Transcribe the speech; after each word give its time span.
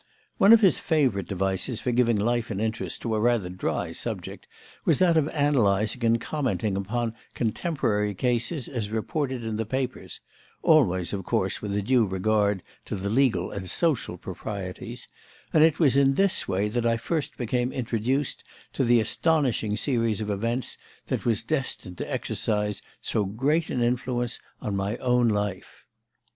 One 0.39 0.51
of 0.51 0.61
his 0.61 0.79
favourite 0.79 1.27
devices 1.27 1.79
for 1.79 1.91
giving 1.91 2.17
life 2.17 2.49
and 2.49 2.59
interest 2.59 3.03
to 3.03 3.13
a 3.13 3.19
rather 3.19 3.49
dry 3.49 3.91
subject 3.91 4.47
was 4.83 4.97
that 4.97 5.15
of 5.15 5.27
analysing 5.27 6.03
and 6.03 6.19
commenting 6.19 6.75
upon 6.75 7.13
contemporary 7.35 8.15
cases 8.15 8.67
as 8.67 8.89
reported 8.89 9.43
in 9.43 9.57
the 9.57 9.63
papers 9.67 10.19
(always, 10.63 11.13
of 11.13 11.23
course, 11.23 11.61
with 11.61 11.75
a 11.75 11.83
due 11.83 12.07
regard 12.07 12.63
to 12.85 12.95
the 12.95 13.09
legal 13.09 13.51
and 13.51 13.69
social 13.69 14.17
proprieties); 14.17 15.07
and 15.53 15.63
it 15.63 15.77
was 15.77 15.95
in 15.95 16.15
this 16.15 16.47
way 16.47 16.67
that 16.67 16.83
I 16.83 16.97
first 16.97 17.37
became 17.37 17.71
introduced 17.71 18.43
to 18.73 18.83
the 18.83 18.99
astonishing 18.99 19.77
series 19.77 20.19
of 20.19 20.31
events 20.31 20.79
that 21.09 21.25
was 21.25 21.43
destined 21.43 21.99
to 21.99 22.11
exercise 22.11 22.81
so 23.01 23.23
great 23.23 23.69
an 23.69 23.83
influence 23.83 24.39
on 24.61 24.75
my 24.75 24.97
own 24.97 25.27
life. 25.27 25.85